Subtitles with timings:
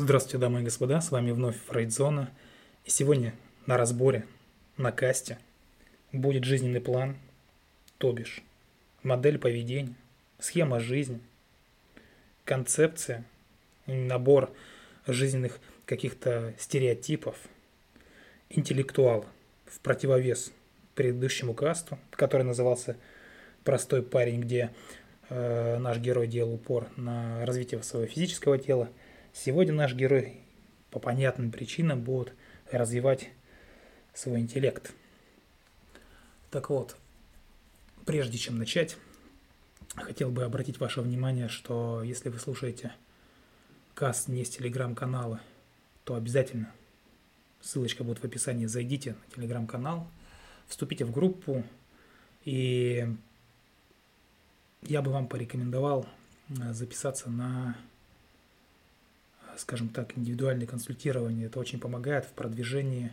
[0.00, 2.30] Здравствуйте, дамы и господа, с вами вновь Фрейдзона.
[2.84, 3.34] И сегодня
[3.66, 4.26] на разборе,
[4.76, 5.38] на касте,
[6.12, 7.16] будет жизненный план,
[7.98, 8.44] то бишь
[9.02, 9.96] модель поведения,
[10.38, 11.18] схема жизни,
[12.44, 13.24] концепция,
[13.86, 14.52] набор
[15.08, 17.36] жизненных каких-то стереотипов,
[18.50, 19.26] интеллектуал
[19.66, 20.52] в противовес
[20.94, 22.96] предыдущему касту, который назывался
[23.64, 24.70] «Простой парень», где
[25.28, 28.90] э, наш герой делал упор на развитие своего физического тела–
[29.40, 30.40] Сегодня наш герой
[30.90, 32.34] по понятным причинам будет
[32.72, 33.30] развивать
[34.12, 34.92] свой интеллект.
[36.50, 36.96] Так вот,
[38.04, 38.96] прежде чем начать,
[39.94, 42.92] хотел бы обратить ваше внимание, что если вы слушаете
[43.94, 45.40] каст не с телеграм-канала,
[46.02, 46.72] то обязательно
[47.60, 50.08] ссылочка будет в описании, зайдите на телеграм-канал,
[50.66, 51.62] вступите в группу,
[52.44, 53.06] и
[54.82, 56.08] я бы вам порекомендовал
[56.48, 57.76] э, записаться на
[59.58, 61.46] скажем так, индивидуальное консультирование.
[61.46, 63.12] Это очень помогает в продвижении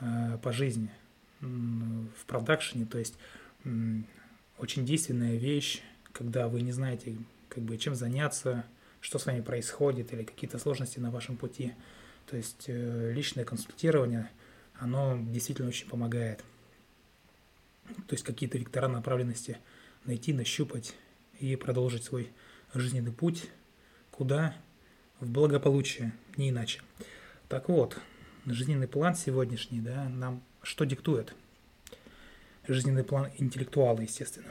[0.00, 0.90] э, по жизни,
[1.40, 2.86] в продакшене.
[2.86, 3.16] То есть
[4.58, 7.16] очень действенная вещь, когда вы не знаете,
[7.48, 8.64] как бы, чем заняться,
[9.00, 11.72] что с вами происходит или какие-то сложности на вашем пути.
[12.26, 14.30] То есть э, личное консультирование,
[14.78, 16.44] оно действительно очень помогает.
[18.06, 19.58] То есть какие-то вектора направленности
[20.04, 20.94] найти, нащупать
[21.40, 22.32] и продолжить свой
[22.72, 23.50] жизненный путь.
[24.10, 24.54] Куда?
[25.22, 26.80] В благополучие, не иначе.
[27.48, 27.96] Так вот,
[28.44, 31.32] жизненный план сегодняшний, да, нам что диктует?
[32.66, 34.50] Жизненный план интеллектуала, естественно.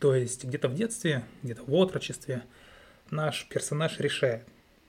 [0.00, 2.42] То есть где-то в детстве, где-то в отрочестве
[3.10, 4.46] наш персонаж решает,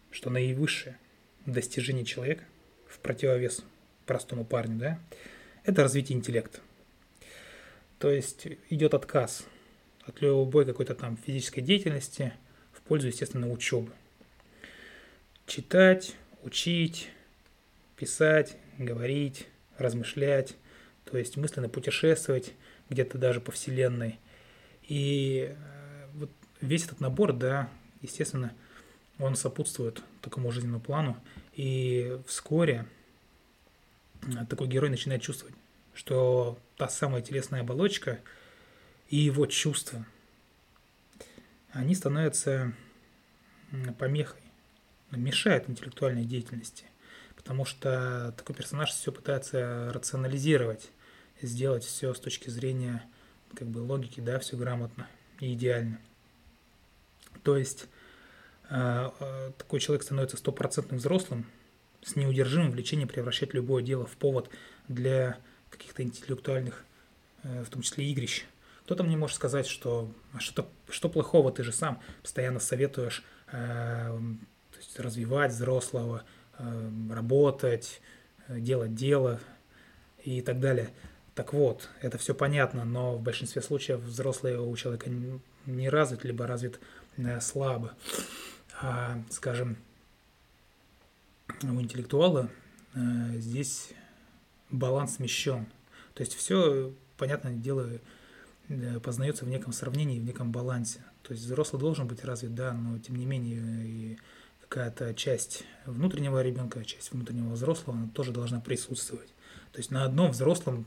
[0.10, 0.98] что наивысшее
[1.46, 2.46] достижение человека
[2.88, 3.62] в противовес
[4.06, 5.00] простому парню, да,
[5.66, 6.60] это развитие интеллекта.
[8.00, 9.46] То есть идет отказ
[10.06, 12.32] от любой какой-то там физической деятельности
[12.72, 13.92] в пользу, естественно, учебы
[15.46, 17.10] читать, учить,
[17.96, 20.56] писать, говорить, размышлять,
[21.06, 22.54] то есть мысленно путешествовать
[22.90, 24.20] где-то даже по Вселенной.
[24.84, 26.30] И э, вот
[26.62, 27.70] весь этот набор, да,
[28.02, 28.54] естественно,
[29.20, 31.18] он сопутствует такому жизненному плану.
[31.54, 32.86] И вскоре
[34.24, 35.56] э, такой герой начинает чувствовать,
[35.94, 38.20] что та самая телесная оболочка
[39.10, 40.06] и его чувства,
[41.72, 42.74] они становятся
[43.98, 44.45] помехой
[45.12, 46.86] мешает интеллектуальной деятельности,
[47.36, 50.90] потому что такой персонаж все пытается рационализировать,
[51.42, 53.04] сделать все с точки зрения
[53.56, 55.08] как бы логики, да, все грамотно
[55.40, 56.00] и идеально.
[57.44, 57.88] То есть
[58.70, 61.46] э, э, такой человек становится стопроцентным взрослым,
[62.02, 64.50] с неудержимым влечением превращать любое дело в повод
[64.88, 65.38] для
[65.70, 66.84] каких-то интеллектуальных,
[67.44, 68.46] э, в том числе игрищ.
[68.86, 73.24] Кто-то мне может сказать, что а что, что плохого, ты же сам постоянно советуешь
[74.76, 76.24] то есть развивать взрослого,
[76.58, 78.02] э, работать,
[78.48, 79.40] э, делать дело
[80.24, 80.90] и так далее.
[81.34, 85.10] Так вот, это все понятно, но в большинстве случаев взрослый у человека
[85.66, 86.80] не развит, либо развит
[87.16, 87.94] э, слабо.
[88.82, 89.78] А, скажем,
[91.64, 92.50] у интеллектуала
[93.36, 93.92] здесь
[94.70, 95.68] баланс смещен.
[96.14, 97.90] То есть все, понятное дело,
[99.02, 101.04] познается в неком сравнении, в неком балансе.
[101.24, 104.18] То есть взрослый должен быть развит, да, но тем не менее и
[104.76, 109.30] какая-то часть внутреннего ребенка, часть внутреннего взрослого, она тоже должна присутствовать.
[109.72, 110.86] То есть на одном взрослом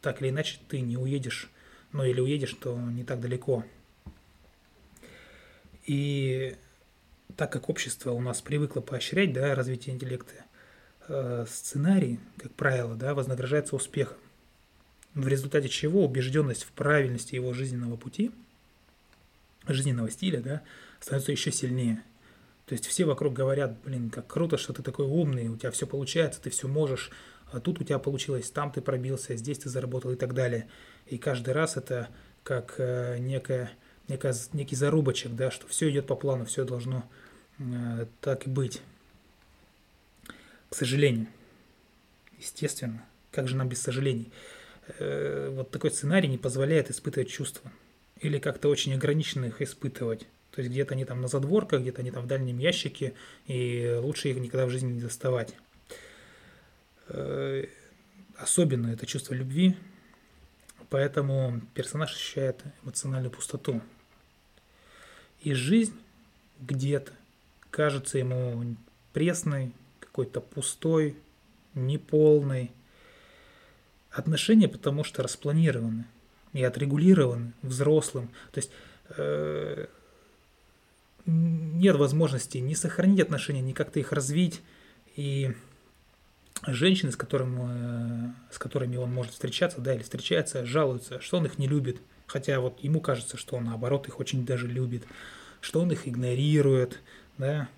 [0.00, 1.50] так или иначе ты не уедешь,
[1.92, 3.62] ну или уедешь, то не так далеко.
[5.84, 6.56] И
[7.36, 10.32] так как общество у нас привыкло поощрять да, развитие интеллекта,
[11.06, 14.16] э, сценарий, как правило, да, вознаграждается успехом,
[15.12, 18.30] в результате чего убежденность в правильности его жизненного пути,
[19.68, 20.62] жизненного стиля, да,
[21.00, 22.02] становится еще сильнее–
[22.66, 25.86] то есть все вокруг говорят, блин, как круто, что ты такой умный, у тебя все
[25.86, 27.12] получается, ты все можешь,
[27.52, 30.68] а тут у тебя получилось, там ты пробился, здесь ты заработал и так далее.
[31.06, 32.08] И каждый раз это
[32.42, 33.70] как э, некая,
[34.08, 37.08] некая, некий зарубочек, да, что все идет по плану, все должно
[37.60, 38.82] э, так и быть.
[40.68, 41.28] К сожалению,
[42.36, 44.32] естественно, как же нам без сожалений?
[44.98, 47.70] Э, вот такой сценарий не позволяет испытывать чувства
[48.20, 50.26] или как-то очень ограниченно их испытывать.
[50.56, 53.12] То есть где-то они там на задворках, где-то они там в дальнем ящике,
[53.46, 55.54] и лучше их никогда в жизни не доставать.
[57.08, 57.66] Э,
[58.36, 59.76] особенно это чувство любви,
[60.88, 63.82] поэтому персонаж ощущает эмоциональную пустоту.
[65.42, 65.94] И жизнь
[66.58, 67.12] где-то
[67.70, 68.76] кажется ему
[69.12, 71.18] пресной, какой-то пустой,
[71.74, 72.72] неполной.
[74.10, 76.06] Отношения потому что распланированы
[76.54, 78.28] и отрегулированы взрослым.
[78.52, 78.70] То есть
[79.10, 79.86] э,
[81.78, 84.62] нет возможности ни сохранить отношения, ни как-то их развить.
[85.14, 85.52] И
[86.66, 91.46] женщины, с, которым, э, с которыми он может встречаться, да, или встречается, жалуются, что он
[91.46, 92.00] их не любит.
[92.26, 95.04] Хотя вот ему кажется, что он наоборот их очень даже любит,
[95.60, 97.00] что он их игнорирует,
[97.38, 97.68] да,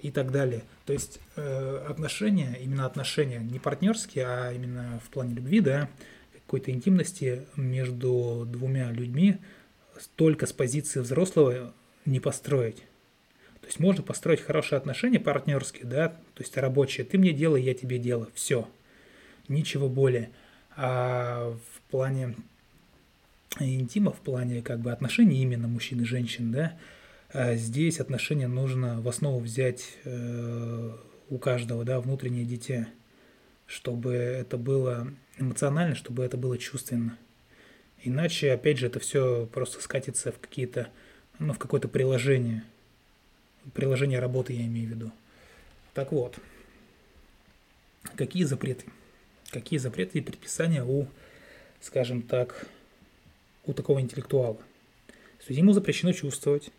[0.00, 0.64] и так далее.
[0.84, 5.88] То есть э, отношения, именно отношения, не партнерские, а именно в плане любви, да,
[6.32, 9.38] какой-то интимности между двумя людьми
[10.14, 11.74] только с позиции взрослого
[12.04, 12.82] не построить.
[13.60, 17.04] То есть можно построить хорошие отношения партнерские, да, то есть рабочие.
[17.04, 18.28] Ты мне делай, я тебе делаю.
[18.34, 18.68] Все.
[19.48, 20.30] Ничего более.
[20.76, 22.36] А в плане
[23.58, 26.78] интима, в плане как бы отношений именно мужчин и женщин, да,
[27.32, 30.90] а здесь отношения нужно в основу взять э,
[31.28, 32.88] у каждого, да, внутреннее дитя,
[33.66, 35.08] чтобы это было
[35.38, 37.18] эмоционально, чтобы это было чувственно.
[38.02, 40.88] Иначе, опять же, это все просто скатится в какие-то,
[41.38, 42.62] ну, в какое-то приложение–
[43.74, 45.12] приложение работы я имею в виду.
[45.94, 46.38] Так вот,
[48.16, 48.86] какие запреты?
[49.50, 51.06] Какие запреты и предписания у,
[51.80, 52.66] скажем так,
[53.64, 54.56] у такого интеллектуала?
[54.56, 56.70] То есть ему запрещено чувствовать.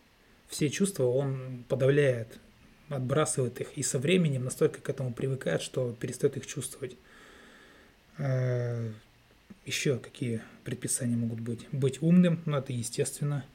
[0.47, 2.39] Все чувства он подавляет,
[2.89, 6.95] отбрасывает их, и со временем настолько к этому привыкает, что перестает их чувствовать.
[8.17, 8.91] Э,
[9.65, 11.67] Еще какие предписания могут быть?
[11.71, 13.45] Быть умным, ну это естественно.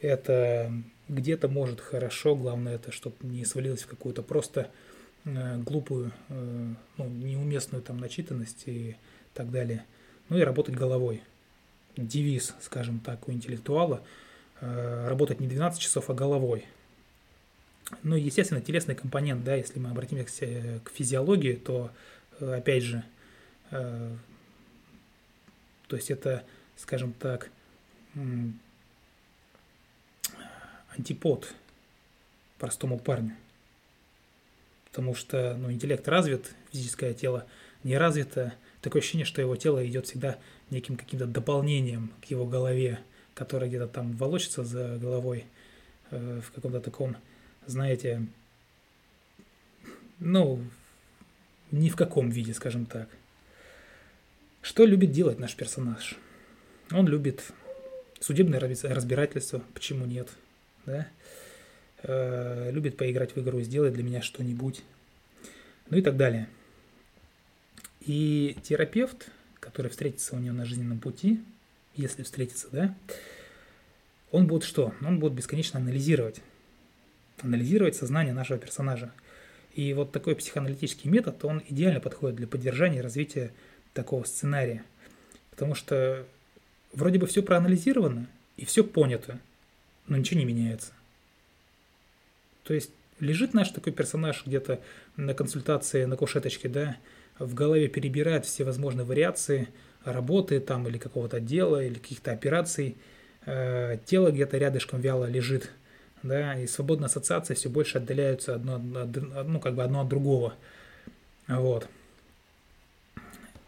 [0.00, 0.72] Это
[1.12, 4.70] где-то может хорошо, главное это, чтобы не свалилось в какую-то просто
[5.24, 8.96] э, глупую, э, ну, неуместную там начитанность и
[9.34, 9.84] так далее.
[10.28, 11.22] Ну и работать головой.
[11.96, 14.02] Девиз, скажем так, у интеллектуала
[14.60, 16.64] э, работать не 12 часов, а головой.
[18.02, 21.90] Ну, естественно, телесный компонент, да, если мы обратимся к физиологии, то,
[22.40, 23.04] э, опять же,
[23.70, 24.16] э,
[25.88, 26.42] то есть это,
[26.76, 27.50] скажем так,
[30.96, 31.54] антипод
[32.58, 33.36] простому парню.
[34.86, 37.46] Потому что ну, интеллект развит, физическое тело
[37.82, 38.54] не развито.
[38.82, 40.38] Такое ощущение, что его тело идет всегда
[40.70, 43.00] неким каким-то дополнением к его голове,
[43.34, 45.46] которая где-то там волочится за головой
[46.10, 47.16] э, в каком-то таком,
[47.66, 48.26] знаете,
[50.18, 50.62] ну,
[51.70, 53.08] ни в каком виде, скажем так.
[54.60, 56.16] Что любит делать наш персонаж?
[56.90, 57.50] Он любит
[58.20, 60.28] судебное разбирательство, почему нет–
[60.86, 61.08] да,
[62.02, 64.82] э, любит поиграть в игру, сделать для меня что-нибудь,
[65.90, 66.48] ну и так далее.
[68.00, 69.28] И терапевт,
[69.60, 71.40] который встретится у него на жизненном пути,
[71.94, 72.94] если встретится, да,
[74.30, 74.94] он будет что?
[75.02, 76.40] Он будет бесконечно анализировать.
[77.42, 79.12] Анализировать сознание нашего персонажа.
[79.74, 83.52] И вот такой психоаналитический метод, он идеально подходит для поддержания и развития
[83.94, 84.84] такого сценария.
[85.50, 86.26] Потому что
[86.92, 88.26] вроде бы все проанализировано
[88.56, 89.38] и все понято–
[90.06, 90.92] но ничего не меняется.
[92.64, 92.90] То есть
[93.20, 94.80] лежит наш такой персонаж где-то
[95.16, 96.96] на консультации на кушеточке, да,
[97.38, 99.68] в голове перебирает все возможные вариации
[100.04, 102.96] работы там или какого-то дела или каких-то операций,
[103.46, 105.70] э, тело где-то рядышком вяло лежит,
[106.22, 110.54] да, и свободные ассоциации все больше отдаляются одно, ну, как бы одно от другого.
[111.48, 111.88] Вот.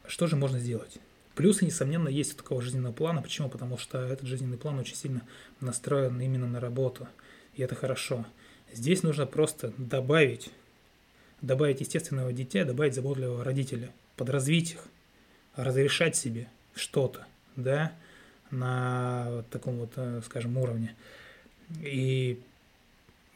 [0.07, 0.99] Что же можно сделать?
[1.35, 3.21] Плюсы, несомненно, есть у такого жизненного плана.
[3.21, 3.49] Почему?
[3.49, 5.23] Потому что этот жизненный план очень сильно
[5.61, 7.09] настроен именно на работу.
[7.55, 8.25] И это хорошо.
[8.73, 10.51] Здесь нужно просто добавить,
[11.41, 14.85] добавить естественного дитя, добавить заботливого родителя, подразвить их,
[15.57, 17.93] разрешать себе что-то, да,
[18.51, 20.95] на вот таком вот, э, скажем, уровне.
[21.83, 22.41] И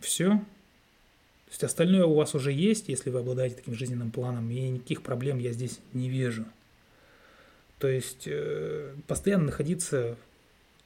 [0.00, 0.28] все.
[0.28, 5.02] То есть остальное у вас уже есть, если вы обладаете таким жизненным планом, и никаких
[5.02, 6.44] проблем я здесь не вижу.
[7.78, 10.16] То есть э, постоянно находиться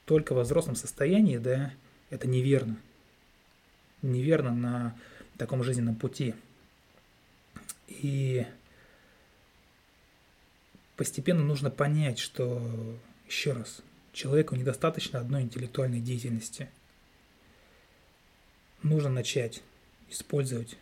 [0.05, 1.73] только во взрослом состоянии, да,
[2.11, 2.77] это неверно.
[4.03, 4.99] Неверно на
[5.39, 6.35] таком жизненном пути.
[7.89, 8.47] И
[10.97, 13.81] постепенно нужно понять, что, еще раз,
[14.13, 16.69] человеку недостаточно одной интеллектуальной деятельности.
[18.83, 19.63] Нужно начать
[20.11, 20.77] использовать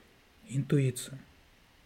[0.49, 1.19] интуицию.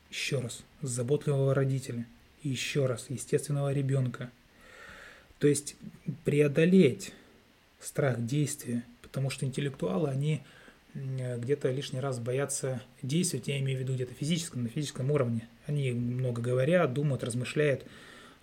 [0.08, 2.06] Еще раз, заботливого родителя–
[2.44, 4.30] и еще раз естественного ребенка.
[5.38, 5.76] То есть
[6.24, 7.12] преодолеть
[7.80, 10.42] страх действия, потому что интеллектуалы, они
[10.94, 15.48] где-то лишний раз боятся действовать, я имею в виду где-то физическом, на физическом уровне.
[15.66, 17.84] Они много говорят, думают, размышляют,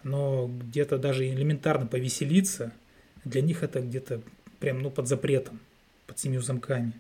[0.03, 2.73] но где-то даже элементарно повеселиться,
[3.23, 4.21] для них это где-то
[4.59, 5.59] прям ну, под запретом,
[6.07, 6.93] под семью замками.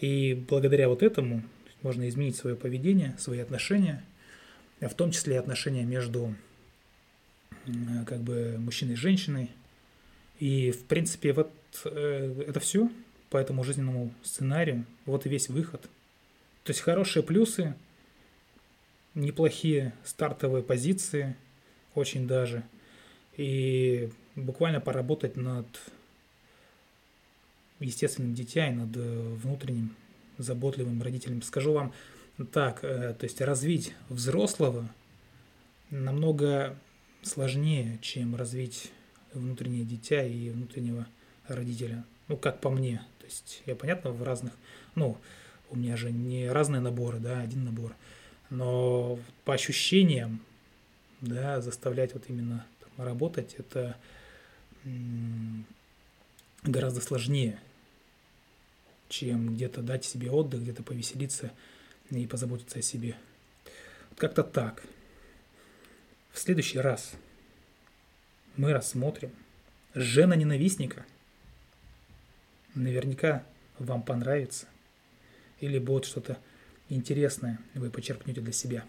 [0.00, 1.42] И благодаря вот этому
[1.82, 4.04] можно изменить свое поведение, свои отношения–
[4.88, 6.34] в том числе и отношения между
[8.06, 9.50] как бы мужчиной и женщиной.
[10.38, 11.52] И, в принципе, вот
[11.84, 12.90] э, это все.
[13.30, 15.82] по этому жизненному сценарию, вот и весь выход.
[16.64, 17.74] То есть хорошие плюсы,
[19.14, 21.36] неплохие стартовые позиции,
[21.94, 22.64] очень даже.
[23.36, 25.66] И буквально поработать над
[27.78, 29.94] естественным дитя и над внутренним
[30.36, 31.42] заботливым родителем.
[31.42, 31.92] Скажу вам
[32.44, 34.88] так, э, то есть развить взрослого
[35.90, 36.76] намного
[37.22, 38.92] сложнее, чем развить
[39.32, 41.06] внутреннее дитя и внутреннего
[41.46, 42.04] родителя.
[42.28, 43.04] Ну, как по мне.
[43.18, 44.52] То есть я, понятно, в разных...
[44.94, 45.18] Ну,
[45.70, 47.94] у меня же не разные наборы, да, один набор.
[48.50, 50.40] Но по ощущениям,
[51.20, 53.96] да, заставлять вот именно там, работать, это
[56.62, 57.58] гораздо сложнее,
[59.08, 61.52] чем где-то дать себе отдых, где-то повеселиться
[62.10, 63.16] и позаботиться о себе.
[64.16, 64.82] Как-то так.
[66.32, 67.12] В следующий раз
[68.56, 69.30] мы рассмотрим
[69.94, 71.04] жена ненавистника.
[72.74, 73.44] Наверняка
[73.78, 74.66] вам понравится.
[75.60, 76.38] Или будет что-то
[76.88, 78.84] интересное вы почерпнете для себя.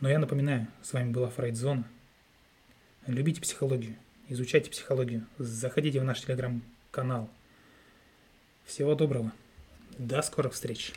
[0.00, 1.88] Но я напоминаю, с вами была Фрейдзона.
[3.06, 3.96] Любите психологию,
[4.28, 7.30] изучайте психологию, заходите в наш телеграм-канал.
[8.64, 9.32] Всего доброго.
[9.98, 10.92] До скорых встреч.